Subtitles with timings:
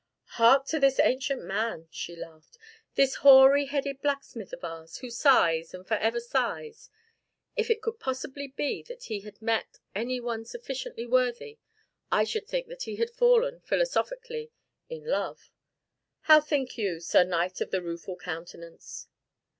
[0.29, 2.57] "Hark to this ancient man!" she laughed,
[2.95, 6.89] "this hoary headed blacksmith of ours, who sighs, and forever sighs;
[7.55, 11.59] if it could possibly be that he had met any one sufficiently worthy
[12.11, 14.49] I should think that he had fallen philosophically
[14.89, 15.51] in love;
[16.21, 19.07] how think you, Sir Knight of the Rueful Countenance?"